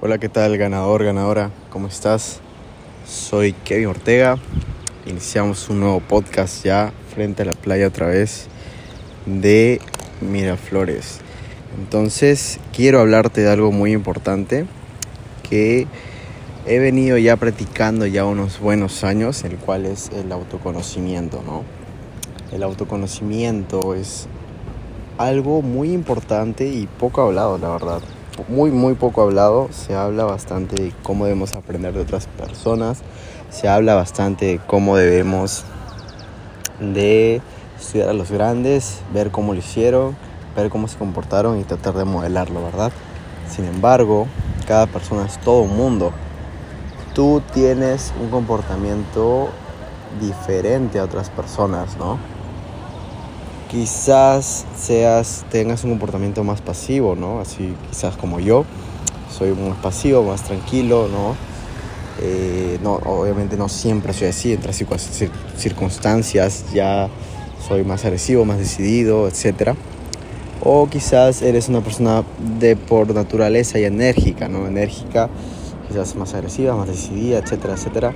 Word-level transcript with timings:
Hola, 0.00 0.18
¿qué 0.18 0.28
tal 0.28 0.56
ganador, 0.58 1.02
ganadora? 1.02 1.50
¿Cómo 1.70 1.88
estás? 1.88 2.38
Soy 3.04 3.52
Kevin 3.52 3.88
Ortega. 3.88 4.38
Iniciamos 5.06 5.68
un 5.70 5.80
nuevo 5.80 5.98
podcast 5.98 6.64
ya 6.64 6.92
frente 7.12 7.42
a 7.42 7.46
la 7.46 7.52
playa 7.52 7.88
otra 7.88 8.06
vez 8.06 8.46
de 9.26 9.80
Miraflores. 10.20 11.18
Entonces, 11.80 12.60
quiero 12.72 13.00
hablarte 13.00 13.40
de 13.40 13.50
algo 13.50 13.72
muy 13.72 13.90
importante 13.90 14.66
que 15.50 15.88
he 16.64 16.78
venido 16.78 17.18
ya 17.18 17.34
practicando 17.34 18.06
ya 18.06 18.24
unos 18.24 18.60
buenos 18.60 19.02
años, 19.02 19.42
el 19.42 19.56
cual 19.56 19.84
es 19.84 20.10
el 20.10 20.30
autoconocimiento, 20.30 21.42
¿no? 21.44 21.64
El 22.52 22.62
autoconocimiento 22.62 23.96
es 23.96 24.28
algo 25.18 25.60
muy 25.60 25.90
importante 25.90 26.68
y 26.68 26.86
poco 26.86 27.22
hablado, 27.22 27.58
la 27.58 27.70
verdad 27.70 28.00
muy, 28.48 28.70
muy 28.70 28.94
poco 28.94 29.22
hablado. 29.22 29.68
Se 29.70 29.94
habla 29.94 30.24
bastante 30.24 30.82
de 30.82 30.92
cómo 31.02 31.24
debemos 31.24 31.54
aprender 31.54 31.92
de 31.92 32.00
otras 32.00 32.26
personas. 32.26 33.02
Se 33.50 33.68
habla 33.68 33.94
bastante 33.94 34.46
de 34.46 34.58
cómo 34.58 34.96
debemos 34.96 35.64
de 36.80 37.40
estudiar 37.78 38.08
a 38.08 38.12
los 38.12 38.30
grandes, 38.30 39.00
ver 39.12 39.30
cómo 39.30 39.52
lo 39.52 39.58
hicieron, 39.58 40.16
ver 40.54 40.70
cómo 40.70 40.88
se 40.88 40.98
comportaron 40.98 41.58
y 41.58 41.64
tratar 41.64 41.94
de 41.94 42.04
modelarlo, 42.04 42.62
¿verdad? 42.62 42.92
Sin 43.50 43.64
embargo, 43.64 44.26
cada 44.66 44.86
persona 44.86 45.26
es 45.26 45.38
todo 45.38 45.62
un 45.62 45.76
mundo. 45.76 46.12
Tú 47.14 47.42
tienes 47.52 48.12
un 48.20 48.28
comportamiento 48.28 49.48
diferente 50.20 50.98
a 50.98 51.04
otras 51.04 51.30
personas, 51.30 51.96
¿no? 51.96 52.18
Quizás 53.70 54.64
seas, 54.76 55.44
tengas 55.50 55.84
un 55.84 55.90
comportamiento 55.90 56.42
más 56.44 56.60
pasivo, 56.60 57.14
¿no? 57.14 57.40
Así 57.40 57.74
quizás 57.90 58.16
como 58.16 58.40
yo, 58.40 58.64
soy 59.36 59.52
más 59.52 59.78
pasivo, 59.78 60.22
más 60.22 60.42
tranquilo, 60.42 61.08
¿no? 61.08 61.36
Eh, 62.20 62.78
no 62.82 62.94
obviamente 62.94 63.56
no 63.56 63.68
siempre 63.68 64.12
soy 64.12 64.28
así, 64.28 64.52
entre 64.52 64.72
circunstancias 64.72 66.64
ya 66.74 67.08
soy 67.68 67.84
más 67.84 68.04
agresivo, 68.04 68.44
más 68.44 68.58
decidido, 68.58 69.28
etc. 69.28 69.74
O 70.60 70.88
quizás 70.88 71.42
eres 71.42 71.68
una 71.68 71.80
persona 71.80 72.24
de 72.58 72.74
por 72.74 73.14
naturaleza 73.14 73.78
y 73.78 73.84
enérgica, 73.84 74.48
¿no? 74.48 74.66
Enérgica, 74.66 75.28
quizás 75.86 76.16
más 76.16 76.34
agresiva, 76.34 76.74
más 76.74 76.88
decidida, 76.88 77.38
etcétera, 77.38 77.74
etcétera. 77.74 78.14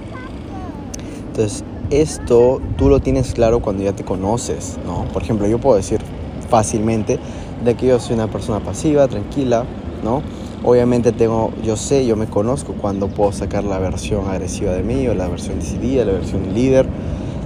Entonces, 1.29 1.65
esto 1.93 2.61
tú 2.77 2.89
lo 2.89 3.01
tienes 3.01 3.35
claro 3.35 3.61
cuando 3.61 3.83
ya 3.83 3.93
te 3.93 4.05
conoces, 4.05 4.79
¿no? 4.87 5.05
Por 5.12 5.23
ejemplo, 5.23 5.47
yo 5.47 5.59
puedo 5.59 5.77
decir 5.77 6.01
fácilmente 6.48 7.19
de 7.65 7.75
que 7.75 7.87
yo 7.87 8.01
soy 8.01 8.15
una 8.15 8.29
persona 8.29 8.61
pasiva, 8.61 9.09
tranquila, 9.09 9.65
¿no? 10.03 10.23
Obviamente 10.65 11.13
tengo, 11.13 11.53
yo 11.65 11.77
sé, 11.77 12.07
yo 12.07 12.17
me 12.17 12.27
conozco 12.27 12.75
cuando 12.75 13.09
puedo 13.09 13.33
sacar 13.33 13.65
la 13.65 13.79
versión 13.79 14.29
agresiva 14.29 14.73
de 14.73 14.83
mí 14.83 15.07
o 15.09 15.15
la 15.15 15.29
versión 15.29 15.59
decidida, 15.59 16.05
la 16.05 16.13
versión 16.13 16.55
líder, 16.55 16.87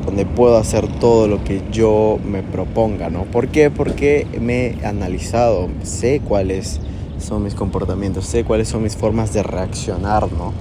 donde 0.05 0.27
puedo 0.27 0.57
hacer 0.57 0.87
todo 1.01 1.27
lo 1.27 1.43
que 1.43 1.63
yo 1.73 2.19
me 2.25 2.43
proponga, 2.43 3.11
¿no? 3.11 3.25
¿Por 3.25 3.49
qué? 3.49 3.71
Porque 3.71 4.27
me 4.41 4.67
he 4.67 4.87
analizado, 4.87 5.69
sé 5.83 6.21
cuáles 6.21 6.81
son 7.19 7.43
mis 7.43 7.55
comportamientos, 7.55 8.27
sé 8.27 8.45
cuáles 8.45 8.69
son 8.69 8.83
mis 8.83 8.97
formas 8.97 9.33
de 9.33 9.43
reaccionar, 9.43 10.31
¿no? 10.33 10.53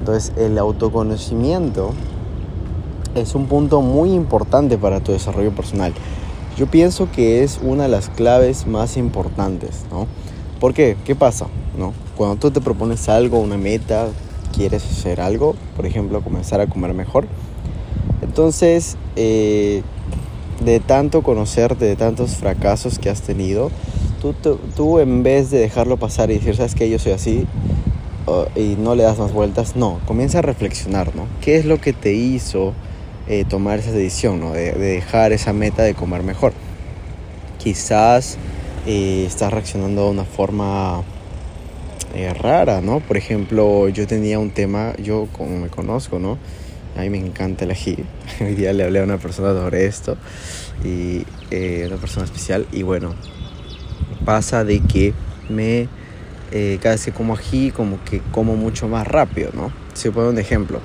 Entonces 0.00 0.32
el 0.36 0.58
autoconocimiento 0.58 1.92
es 3.14 3.34
un 3.34 3.46
punto 3.46 3.80
muy 3.80 4.12
importante 4.12 4.78
para 4.78 5.00
tu 5.00 5.12
desarrollo 5.12 5.52
personal. 5.52 5.92
Yo 6.56 6.66
pienso 6.66 7.10
que 7.10 7.42
es 7.42 7.60
una 7.62 7.84
de 7.84 7.88
las 7.88 8.08
claves 8.08 8.66
más 8.66 8.96
importantes, 8.96 9.84
¿no? 9.90 10.06
¿Por 10.60 10.74
qué? 10.74 10.96
¿Qué 11.04 11.14
pasa? 11.14 11.46
¿No? 11.76 11.92
Cuando 12.16 12.36
tú 12.36 12.50
te 12.50 12.60
propones 12.60 13.08
algo, 13.08 13.40
una 13.40 13.56
meta, 13.56 14.08
quieres 14.54 14.84
hacer 14.84 15.20
algo, 15.20 15.56
por 15.76 15.86
ejemplo, 15.86 16.22
comenzar 16.22 16.60
a 16.60 16.66
comer 16.66 16.94
mejor, 16.94 17.26
entonces, 18.20 18.96
eh, 19.16 19.82
de 20.64 20.80
tanto 20.80 21.22
conocerte, 21.22 21.84
de 21.84 21.96
tantos 21.96 22.36
fracasos 22.36 22.98
que 22.98 23.10
has 23.10 23.22
tenido, 23.22 23.70
tú, 24.20 24.34
tú, 24.76 24.98
en 25.00 25.22
vez 25.22 25.50
de 25.50 25.58
dejarlo 25.58 25.96
pasar 25.96 26.30
y 26.30 26.34
decir, 26.34 26.54
sabes 26.54 26.74
que 26.74 26.88
yo 26.88 26.98
soy 26.98 27.12
así, 27.12 27.46
y 28.54 28.76
no 28.78 28.94
le 28.94 29.02
das 29.02 29.18
más 29.18 29.32
vueltas, 29.32 29.74
no, 29.74 29.98
comienza 30.06 30.38
a 30.38 30.42
reflexionar, 30.42 31.14
¿no? 31.16 31.26
¿Qué 31.40 31.56
es 31.56 31.64
lo 31.64 31.80
que 31.80 31.92
te 31.92 32.14
hizo? 32.14 32.72
Eh, 33.28 33.44
tomar 33.48 33.78
esa 33.78 33.92
decisión, 33.92 34.40
¿no? 34.40 34.52
de, 34.52 34.72
dejar 34.72 35.32
esa 35.32 35.52
meta 35.52 35.82
de 35.82 35.94
comer 35.94 36.24
mejor. 36.24 36.52
Quizás 37.58 38.36
eh, 38.84 39.24
estás 39.26 39.52
reaccionando 39.52 40.06
de 40.06 40.10
una 40.10 40.24
forma 40.24 41.02
eh, 42.14 42.34
rara, 42.34 42.80
¿no? 42.80 42.98
Por 42.98 43.16
ejemplo, 43.16 43.88
yo 43.88 44.08
tenía 44.08 44.40
un 44.40 44.50
tema, 44.50 44.94
yo 44.96 45.28
como 45.30 45.56
me 45.60 45.68
conozco, 45.68 46.18
¿no? 46.18 46.36
A 46.96 47.02
mí 47.02 47.10
me 47.10 47.18
encanta 47.18 47.64
el 47.64 47.70
ají. 47.70 47.96
Hoy 48.40 48.56
día 48.56 48.72
le 48.72 48.82
hablé 48.82 48.98
a 48.98 49.04
una 49.04 49.18
persona 49.18 49.52
sobre 49.52 49.86
esto, 49.86 50.16
y 50.84 51.24
una 51.86 51.96
persona 51.96 52.24
especial, 52.24 52.66
y 52.72 52.82
bueno, 52.82 53.14
pasa 54.24 54.64
de 54.64 54.80
que 54.80 55.14
me, 55.48 55.86
cada 56.80 56.96
vez 56.96 57.04
que 57.04 57.12
como 57.12 57.34
ají, 57.34 57.70
como 57.70 58.02
que 58.02 58.20
como 58.32 58.56
mucho 58.56 58.88
más 58.88 59.06
rápido, 59.06 59.50
¿no? 59.54 59.72
Si 59.94 60.10
pongo 60.10 60.30
un 60.30 60.38
ejemplo, 60.38 60.80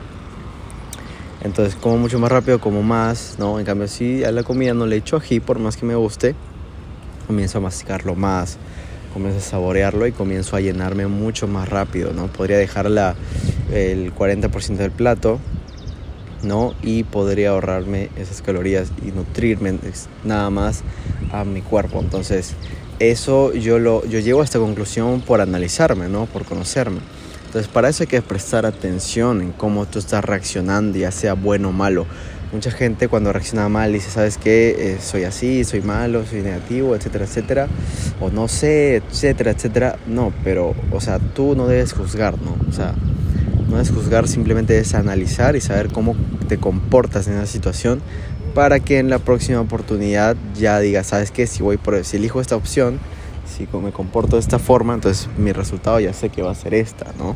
entonces 1.44 1.75
como 1.75 1.98
mucho 1.98 2.20
más 2.20 2.31
rápido, 2.31 2.59
como 2.59 2.84
más, 2.84 3.36
¿no? 3.38 3.59
En 3.59 3.66
cambio 3.66 3.88
si 3.88 4.24
a 4.24 4.31
la 4.31 4.44
comida 4.44 4.74
no 4.74 4.86
le 4.86 4.98
echo 4.98 5.18
ají, 5.18 5.40
por 5.40 5.59
más 5.59 5.78
que 5.78 5.86
me 5.86 5.96
guste, 5.96 6.36
comienzo 7.28 7.58
a 7.59 7.62
masticarlo 7.62 8.16
más, 8.16 8.58
comienzo 9.14 9.40
a 9.40 9.42
saborearlo 9.42 10.08
y 10.08 10.12
comienzo 10.12 10.56
a 10.56 10.62
llenarme 10.62 11.08
mucho 11.08 11.47
más 11.47 11.70
rápido, 11.70 12.14
¿no? 12.14 12.28
Podría 12.28 12.58
dejar 12.58 12.88
el 12.88 14.14
40% 14.14 14.78
del 14.78 14.92
plato, 14.92 15.40
¿no? 16.44 16.74
Y 16.81 17.03
podría 17.03 17.50
ahorrarme 17.50 18.09
esas 18.18 18.42
calorías 18.42 18.92
y 19.06 19.12
nutrirme 19.12 19.78
nada 20.24 20.50
más 20.50 20.84
a 21.31 21.44
mi 21.44 21.62
cuerpo. 21.62 22.00
Entonces, 22.00 22.53
eso 23.00 23.53
yo, 23.53 23.80
lo, 23.80 24.06
yo 24.06 24.20
llego 24.20 24.42
a 24.42 24.44
esta 24.44 24.59
conclusión 24.59 25.22
por 25.22 25.42
analizarme, 25.42 26.09
¿no? 26.09 26.26
Por 26.26 26.46
conocerme. 26.46 27.00
Entonces 27.47 27.72
para 27.72 27.88
eso 27.88 28.03
hay 28.03 28.08
que 28.08 28.22
prestar 28.22 28.66
atención 28.66 29.41
en 29.41 29.52
cómo 29.53 29.85
tú 29.85 30.00
estás 30.00 30.24
reaccionando, 30.24 30.97
ya 30.97 31.12
sea 31.12 31.34
bueno 31.34 31.69
o 31.69 31.72
malo. 31.72 32.06
Mucha 32.52 32.72
gente 32.72 33.08
cuando 33.08 33.31
reacciona 33.31 33.69
mal 33.69 33.94
dice, 33.94 34.09
¿sabes 34.09 34.38
qué? 34.38 34.75
Eh, 34.78 34.97
soy 35.02 35.24
así, 35.24 35.63
soy 35.63 35.81
malo, 35.81 36.25
soy 36.25 36.41
negativo, 36.41 36.94
etcétera, 36.94 37.24
etcétera. 37.24 37.68
O 38.19 38.30
no 38.30 38.50
sé, 38.50 38.97
etcétera, 38.97 39.52
etcétera. 39.52 39.97
No, 40.08 40.34
pero, 40.44 40.75
o 40.91 41.00
sea, 41.00 41.19
tú 41.19 41.56
no 41.56 41.68
debes 41.68 41.94
juzgar, 41.94 42.35
¿no? 42.41 42.58
O 42.69 42.74
sea, 42.74 42.94
no 43.69 43.78
debes 43.78 43.91
juzgar, 43.91 44.28
simplemente 44.28 44.78
es 44.78 44.94
analizar 44.94 45.56
y 45.56 45.62
saber 45.62 45.88
cómo 45.88 46.16
te 46.50 46.58
comportas 46.58 47.28
en 47.28 47.34
esa 47.34 47.46
situación 47.46 48.02
para 48.53 48.79
que 48.81 49.00
en 49.00 49.09
la 49.09 49.19
próxima 49.19 49.62
oportunidad 49.62 50.35
ya 50.53 50.79
digas, 50.79 51.08
¿sabes 51.08 51.31
qué? 51.31 51.47
Si, 51.47 51.64
voy 51.64 51.78
por, 51.78 52.03
si 52.03 52.18
elijo 52.18 52.41
esta 52.41 52.58
opción, 52.58 53.00
si 53.47 53.68
me 53.78 53.91
comporto 53.91 54.35
de 54.35 54.41
esta 54.41 54.59
forma, 54.59 54.94
entonces 54.94 55.30
mi 55.38 55.52
resultado 55.52 56.00
ya 56.00 56.13
sé 56.13 56.30
que 56.30 56.41
va 56.41 56.52
a 56.52 56.56
ser 56.56 56.74
esta, 56.74 57.13
¿no? 57.18 57.35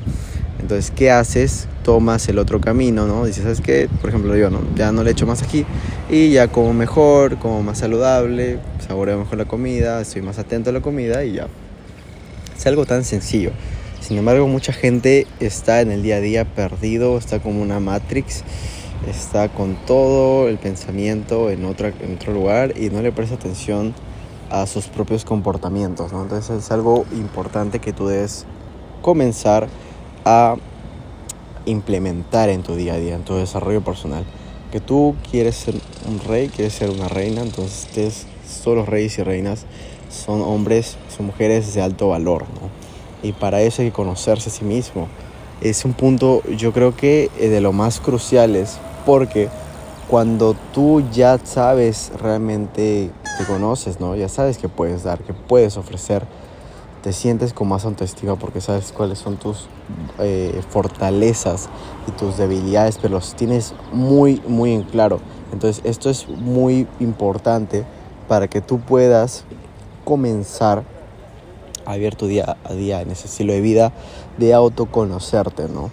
Entonces, 0.59 0.91
¿qué 0.95 1.09
haces? 1.09 1.67
Tomas 1.83 2.27
el 2.29 2.38
otro 2.38 2.61
camino, 2.61 3.07
¿no? 3.07 3.25
Dices, 3.25 3.44
¿sabes 3.44 3.61
qué? 3.61 3.89
Por 3.99 4.09
ejemplo, 4.09 4.35
yo, 4.35 4.49
¿no? 4.49 4.59
Ya 4.75 4.91
no 4.91 5.03
le 5.03 5.11
echo 5.11 5.25
más 5.25 5.41
aquí 5.41 5.66
y 6.09 6.31
ya 6.31 6.49
como 6.49 6.73
mejor, 6.73 7.39
como 7.39 7.63
más 7.63 7.79
saludable, 7.79 8.59
saboreo 8.85 9.17
mejor 9.17 9.38
la 9.38 9.45
comida, 9.45 10.01
estoy 10.01 10.22
más 10.22 10.38
atento 10.38 10.69
a 10.69 10.73
la 10.73 10.81
comida 10.81 11.23
y 11.23 11.33
ya. 11.33 11.47
Es 12.55 12.67
algo 12.67 12.85
tan 12.85 13.03
sencillo. 13.03 13.51
Sin 14.01 14.17
embargo, 14.17 14.47
mucha 14.47 14.73
gente 14.73 15.25
está 15.39 15.81
en 15.81 15.91
el 15.91 16.03
día 16.03 16.17
a 16.17 16.19
día 16.19 16.45
perdido, 16.45 17.17
está 17.17 17.39
como 17.39 17.61
una 17.61 17.79
Matrix, 17.79 18.43
está 19.09 19.49
con 19.49 19.75
todo 19.85 20.47
el 20.47 20.57
pensamiento 20.57 21.49
en, 21.49 21.66
otra, 21.66 21.91
en 22.01 22.16
otro 22.16 22.33
lugar 22.33 22.73
y 22.78 22.89
no 22.89 23.01
le 23.01 23.11
presta 23.11 23.35
atención 23.35 23.93
a 24.51 24.67
sus 24.67 24.88
propios 24.88 25.25
comportamientos. 25.25 26.12
¿no? 26.12 26.22
Entonces 26.22 26.63
es 26.63 26.72
algo 26.72 27.06
importante 27.13 27.79
que 27.79 27.94
tú 27.94 28.07
debes 28.07 28.45
comenzar 29.01 29.67
a 30.25 30.55
implementar 31.66 32.49
en 32.49 32.61
tu 32.61 32.75
día 32.75 32.93
a 32.93 32.97
día, 32.97 33.16
en 33.16 33.23
tu 33.23 33.35
desarrollo 33.35 33.81
personal. 33.81 34.25
Que 34.72 34.79
tú 34.79 35.16
quieres 35.29 35.55
ser 35.55 35.75
un 36.08 36.20
rey, 36.20 36.49
quieres 36.49 36.73
ser 36.73 36.90
una 36.90 37.08
reina, 37.08 37.41
entonces 37.41 38.28
todos 38.64 38.78
los 38.78 38.87
reyes 38.87 39.17
y 39.17 39.23
reinas 39.23 39.66
son 40.09 40.41
hombres, 40.41 40.97
son 41.16 41.28
mujeres 41.28 41.73
de 41.73 41.81
alto 41.81 42.09
valor. 42.09 42.43
¿no? 42.43 42.70
Y 43.28 43.34
para 43.34 43.61
eso 43.61 43.81
hay 43.81 43.90
que 43.90 43.93
conocerse 43.93 44.49
a 44.49 44.53
sí 44.53 44.66
mismo. 44.66 45.08
Es 45.61 45.85
un 45.85 45.93
punto, 45.93 46.41
yo 46.58 46.73
creo 46.73 46.96
que 46.96 47.29
eh, 47.40 47.47
de 47.47 47.61
lo 47.61 47.72
más 47.72 47.99
cruciales, 47.99 48.79
porque 49.05 49.49
cuando 50.11 50.58
tú 50.73 51.02
ya 51.13 51.40
sabes 51.41 52.11
realmente 52.22 53.11
te 53.37 53.46
conoces, 53.46 54.02
¿no? 54.02 54.13
Ya 54.17 54.28
sabes 54.28 54.58
que 54.58 54.67
puedes 54.67 55.03
dar, 55.03 55.19
que 55.19 55.34
puedes 55.34 55.78
ofrecer. 55.78 56.25
Te 57.02 57.13
sientes 57.13 57.53
con 57.53 57.69
más 57.69 57.85
autoestima 57.85 58.35
porque 58.35 58.59
sabes 58.59 58.91
cuáles 58.91 59.19
son 59.19 59.37
tus 59.37 59.69
eh, 60.19 60.61
fortalezas 60.69 61.69
y 62.09 62.11
tus 62.11 62.35
debilidades, 62.35 62.97
pero 63.02 63.13
los 63.13 63.35
tienes 63.35 63.73
muy, 63.93 64.41
muy 64.49 64.73
en 64.73 64.84
claro. 64.84 65.22
Entonces 65.53 65.81
esto 65.85 66.09
es 66.09 66.28
muy 66.28 66.87
importante 66.99 67.85
para 68.28 68.49
que 68.49 68.59
tú 68.59 68.81
puedas 68.81 69.46
comenzar 70.03 70.84
a 71.85 71.96
vivir 71.96 72.16
tu 72.16 72.28
día 72.28 72.58
a 72.66 72.73
día 72.73 73.02
en 73.02 73.11
ese 73.11 73.28
estilo 73.28 73.53
de 73.53 73.61
vida 73.61 73.93
de 74.37 74.53
autoconocerte, 74.53 75.69
¿no? 75.69 75.90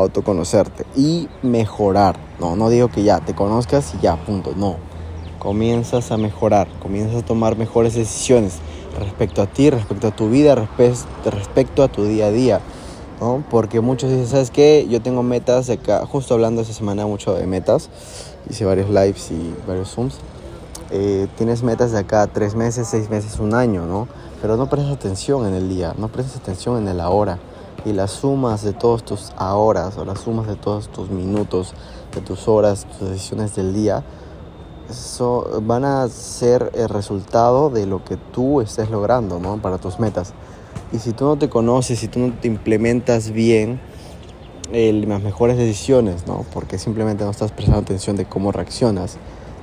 Autoconocerte 0.00 0.86
y 0.96 1.28
mejorar, 1.42 2.18
¿no? 2.38 2.56
No 2.56 2.70
digo 2.70 2.88
que 2.88 3.02
ya 3.02 3.20
te 3.20 3.34
conozcas 3.34 3.94
y 3.94 4.02
ya, 4.02 4.16
punto, 4.16 4.54
no. 4.56 4.76
Comienzas 5.38 6.10
a 6.10 6.16
mejorar, 6.16 6.68
comienzas 6.80 7.22
a 7.22 7.24
tomar 7.24 7.56
mejores 7.56 7.94
decisiones 7.94 8.58
respecto 8.98 9.42
a 9.42 9.46
ti, 9.46 9.70
respecto 9.70 10.08
a 10.08 10.10
tu 10.10 10.30
vida, 10.30 10.54
respecto 11.24 11.82
a 11.82 11.88
tu 11.88 12.04
día 12.04 12.26
a 12.26 12.30
día, 12.30 12.60
¿no? 13.20 13.44
Porque 13.50 13.80
muchos 13.80 14.10
dicen, 14.10 14.26
¿sabes 14.26 14.50
qué? 14.50 14.86
Yo 14.88 15.02
tengo 15.02 15.22
metas 15.22 15.68
acá, 15.70 16.06
justo 16.06 16.34
hablando 16.34 16.62
esta 16.62 16.74
semana 16.74 17.06
mucho 17.06 17.34
de 17.34 17.46
metas, 17.46 17.90
hice 18.48 18.64
varios 18.64 18.88
lives 18.88 19.30
y 19.30 19.54
varios 19.66 19.90
Zooms. 19.90 20.16
Eh, 20.90 21.28
tienes 21.36 21.62
metas 21.62 21.92
de 21.92 21.98
acá 21.98 22.26
tres 22.26 22.54
meses, 22.54 22.88
seis 22.88 23.10
meses, 23.10 23.38
un 23.38 23.54
año, 23.54 23.86
¿no? 23.86 24.08
Pero 24.42 24.56
no 24.56 24.68
prestas 24.68 24.92
atención 24.92 25.46
en 25.46 25.54
el 25.54 25.68
día, 25.68 25.94
no 25.98 26.08
prestas 26.08 26.36
atención 26.36 26.78
en 26.78 26.88
el 26.88 27.00
ahora. 27.00 27.38
Y 27.84 27.92
las 27.92 28.10
sumas 28.10 28.62
de 28.62 28.72
todos 28.72 29.04
tus 29.04 29.32
ahora 29.36 29.90
o 29.96 30.04
las 30.04 30.20
sumas 30.20 30.46
de 30.46 30.56
todos 30.56 30.88
tus 30.88 31.10
minutos, 31.10 31.72
de 32.14 32.20
tus 32.20 32.46
horas, 32.46 32.86
tus 32.98 33.08
decisiones 33.08 33.54
del 33.56 33.72
día, 33.72 34.04
eso 34.90 35.62
van 35.62 35.84
a 35.84 36.08
ser 36.08 36.72
el 36.74 36.88
resultado 36.88 37.70
de 37.70 37.86
lo 37.86 38.04
que 38.04 38.16
tú 38.16 38.60
estés 38.60 38.90
logrando, 38.90 39.38
¿no? 39.38 39.56
Para 39.58 39.78
tus 39.78 40.00
metas. 40.00 40.34
Y 40.92 40.98
si 40.98 41.12
tú 41.12 41.24
no 41.24 41.36
te 41.36 41.48
conoces, 41.48 42.00
si 42.00 42.08
tú 42.08 42.18
no 42.18 42.34
te 42.34 42.48
implementas 42.48 43.30
bien, 43.30 43.80
las 44.72 45.22
mejores 45.22 45.56
decisiones, 45.56 46.26
¿no? 46.26 46.44
Porque 46.52 46.78
simplemente 46.78 47.24
no 47.24 47.30
estás 47.30 47.52
prestando 47.52 47.80
atención 47.80 48.16
de 48.16 48.24
cómo 48.24 48.52
reaccionas, 48.52 49.16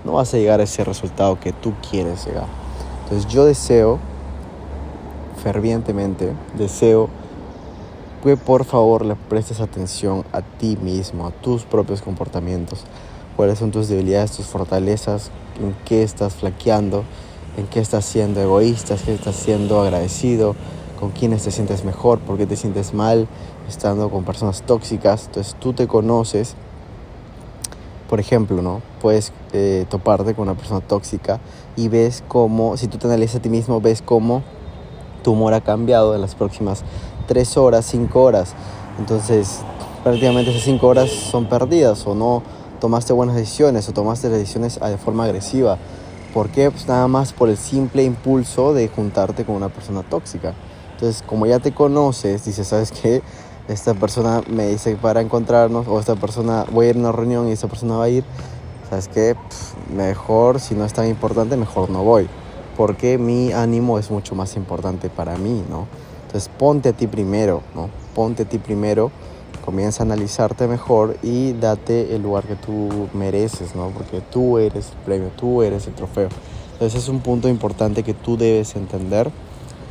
no 0.06 0.14
vas 0.14 0.34
a 0.34 0.38
llegar 0.38 0.60
a 0.60 0.64
ese 0.64 0.84
resultado 0.84 1.40
que 1.40 1.52
tú 1.52 1.74
quieres 1.90 2.26
llegar. 2.26 2.48
Entonces 3.04 3.32
yo 3.32 3.46
deseo, 3.46 4.00
fervientemente, 5.44 6.34
deseo 6.58 7.10
que 8.24 8.38
por 8.38 8.66
favor 8.66 9.06
le 9.06 9.16
prestes 9.16 9.60
atención 9.60 10.26
a 10.32 10.42
ti 10.42 10.78
mismo, 10.78 11.28
a 11.28 11.32
tus 11.32 11.64
propios 11.64 12.02
comportamientos, 12.02 12.84
cuáles 13.36 13.60
son 13.60 13.72
tus 13.72 13.88
debilidades, 13.88 14.32
tus 14.32 14.48
fortalezas, 14.48 15.32
en 15.62 15.76
qué 15.86 16.04
estás 16.04 16.36
flaqueando, 16.36 17.04
en 17.58 17.68
qué 17.68 17.80
estás 17.80 18.06
siendo 18.06 18.42
egoísta, 18.42 18.96
en 18.96 19.00
qué 19.02 19.14
estás 19.14 19.36
siendo 19.36 19.82
agradecido, 19.82 20.56
con 21.00 21.12
quiénes 21.12 21.44
te 21.44 21.52
sientes 21.52 21.84
mejor, 21.86 22.20
por 22.20 22.38
qué 22.38 22.46
te 22.46 22.56
sientes 22.56 22.94
mal 22.94 23.28
estando 23.68 24.10
con 24.10 24.24
personas 24.24 24.64
tóxicas. 24.64 25.26
Entonces 25.28 25.56
tú 25.60 25.74
te 25.74 25.88
conoces. 25.88 26.56
Por 28.10 28.20
ejemplo, 28.22 28.62
¿no? 28.62 28.82
Puedes 29.02 29.34
eh, 29.52 29.86
toparte 29.90 30.34
con 30.34 30.44
una 30.44 30.56
persona 30.56 30.80
tóxica 30.80 31.40
y 31.76 31.90
ves 31.90 32.24
cómo, 32.28 32.78
si 32.78 32.88
tú 32.88 32.98
te 32.98 33.08
analizas 33.08 33.38
a 33.38 33.42
ti 33.42 33.50
mismo, 33.50 33.82
ves 33.82 34.02
cómo 34.02 34.44
tu 35.24 35.34
humor 35.34 35.54
ha 35.54 35.62
cambiado 35.62 36.16
en 36.16 36.22
las 36.22 36.34
próximas 36.36 36.84
tres 37.28 37.58
horas, 37.58 37.86
cinco 37.86 38.24
horas. 38.24 38.54
Entonces, 39.00 39.60
prácticamente 40.04 40.52
esas 40.52 40.64
cinco 40.64 40.88
horas 40.88 41.10
son 41.10 41.48
perdidas 41.48 42.08
o 42.08 42.16
no 42.16 42.42
tomaste 42.80 43.14
buenas 43.14 43.36
decisiones 43.36 43.88
o 43.90 43.94
tomaste 43.94 44.30
decisiones 44.30 44.80
de 44.80 44.98
forma 44.98 45.26
agresiva. 45.26 45.78
¿Por 46.34 46.50
qué? 46.50 46.70
Pues 46.72 46.88
nada 46.88 47.08
más 47.08 47.34
por 47.34 47.50
el 47.50 47.58
simple 47.58 48.04
impulso 48.04 48.74
de 48.74 48.88
juntarte 48.88 49.46
con 49.46 49.56
una 49.56 49.70
persona 49.70 50.04
tóxica. 50.04 50.54
Entonces, 50.94 51.24
como 51.26 51.46
ya 51.46 51.60
te 51.60 51.74
conoces, 51.74 52.46
dices, 52.46 52.68
¿sabes 52.68 52.92
qué? 52.92 53.22
Esta 53.68 53.94
persona 53.94 54.42
me 54.48 54.68
dice 54.68 54.96
para 54.96 55.22
encontrarnos, 55.22 55.88
o 55.88 56.00
esta 56.00 56.16
persona, 56.16 56.66
voy 56.72 56.88
a 56.88 56.90
ir 56.92 56.96
a 56.96 57.00
una 57.00 57.12
reunión 57.12 57.48
y 57.48 57.52
esta 57.52 57.68
persona 57.68 57.98
va 57.98 58.06
a 58.06 58.10
ir. 58.10 58.24
¿Sabes 58.90 59.10
qué? 59.10 59.36
mejor, 59.94 60.60
si 60.60 60.76
no 60.76 60.86
es 60.86 60.94
tan 60.94 61.08
importante, 61.08 61.58
mejor 61.58 61.90
no 61.90 62.04
voy. 62.04 62.30
Porque 62.78 63.18
mi 63.18 63.52
ánimo 63.52 64.00
es 64.00 64.12
mucho 64.12 64.36
más 64.36 64.56
importante 64.56 65.10
para 65.10 65.38
mí, 65.38 65.64
¿no? 65.70 65.88
Ponte 66.58 66.90
a 66.90 66.94
ti 66.94 67.08
primero, 67.08 67.64
¿no? 67.76 67.90
Ponte 68.16 68.44
a 68.44 68.46
ti 68.46 68.58
primero, 68.58 69.12
comienza 69.66 70.04
a 70.04 70.06
analizarte 70.06 70.68
mejor 70.68 71.18
y 71.24 71.54
date 71.54 72.16
el 72.16 72.24
lugar 72.24 72.46
que 72.46 72.56
tú 72.56 73.08
mereces, 73.14 73.76
¿no? 73.76 73.90
Porque 73.90 74.22
tú 74.22 74.58
eres 74.58 74.92
el 74.92 74.98
premio, 75.06 75.30
tú 75.36 75.62
eres 75.64 75.88
el 75.88 75.94
trofeo. 75.94 76.30
Entonces, 76.74 77.04
es 77.04 77.10
un 77.10 77.22
punto 77.22 77.50
importante 77.50 78.04
que 78.04 78.14
tú 78.14 78.38
debes 78.38 78.76
entender 78.76 79.32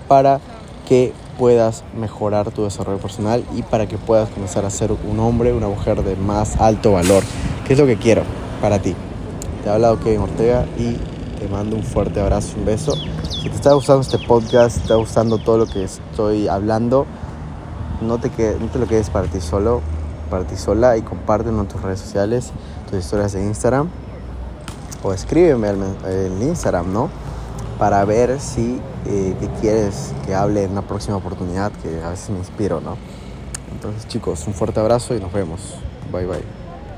para 0.09 0.41
que 0.89 1.13
puedas 1.37 1.85
mejorar 1.99 2.53
tu 2.53 2.65
desarrollo 2.65 2.99
personal 2.99 3.45
y 3.55 3.63
para 3.63 3.87
que 3.87 3.99
puedas 3.99 4.31
comenzar 4.31 4.65
a 4.65 4.71
ser 4.71 4.93
un 4.93 5.19
hombre, 5.21 5.53
una 5.53 5.69
mujer 5.69 6.03
de 6.03 6.17
más 6.17 6.61
alto 6.61 6.93
valor. 6.93 7.23
¿Qué 7.67 7.73
es 7.73 7.79
lo 7.79 7.87
que 7.87 7.97
quiero 7.97 8.23
para 8.63 8.79
ti? 8.79 8.95
Te 9.63 9.69
ha 9.69 9.75
hablado 9.75 9.99
Kevin 10.01 10.21
Ortega 10.21 10.65
y 10.79 10.97
te 11.39 11.49
mando 11.49 11.77
un 11.77 11.83
fuerte 11.83 12.21
abrazo, 12.21 12.57
un 12.59 12.65
beso. 12.65 12.95
Si 13.31 13.49
te 13.49 13.55
está 13.55 13.73
gustando 13.73 14.03
este 14.03 14.19
podcast, 14.19 14.77
te 14.77 14.83
está 14.83 14.95
gustando 14.97 15.39
todo 15.39 15.59
lo 15.59 15.67
que 15.67 15.85
estoy 15.85 16.49
hablando, 16.49 17.07
no 18.01 18.19
te, 18.19 18.31
no 18.59 18.67
te 18.67 18.79
lo 18.79 18.87
quedes 18.87 19.11
para 19.11 19.27
ti 19.29 19.41
solo, 19.41 19.81
para 20.31 20.45
ti 20.45 20.57
sola 20.57 20.97
y 20.97 21.03
compártelo 21.03 21.61
en 21.61 21.69
tus 21.69 21.83
redes 21.83 22.01
sociales, 22.01 22.53
tus 22.91 22.99
historias 22.99 23.33
de 23.33 23.45
Instagram 23.45 23.89
o 25.03 25.13
escríbeme 25.13 25.69
en 26.07 26.43
Instagram, 26.43 26.93
¿no? 26.93 27.11
para 27.79 28.05
ver 28.05 28.41
si 28.41 28.81
eh, 29.07 29.35
quieres 29.61 30.13
que 30.25 30.35
hable 30.35 30.65
en 30.65 30.73
una 30.73 30.83
próxima 30.83 31.17
oportunidad, 31.17 31.73
que 31.83 32.03
a 32.03 32.11
veces 32.11 32.31
me 32.31 32.39
inspiro, 32.39 32.81
¿no? 32.81 32.97
Entonces 33.73 34.07
chicos, 34.09 34.47
un 34.47 34.55
fuerte 34.55 34.81
abrazo 34.81 35.15
y 35.15 35.21
nos 35.21 35.33
vemos. 35.33 35.75
Bye 36.11 36.27
bye. 36.27 36.66